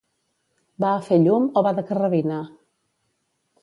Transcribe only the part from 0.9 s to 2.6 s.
a fer llum o va de carrabina?